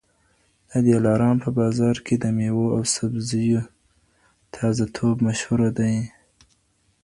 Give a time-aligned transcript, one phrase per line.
[0.69, 3.61] د دلارام په بازار کي د مېوو او سبزیو
[4.55, 5.95] تازه توب مشهور دی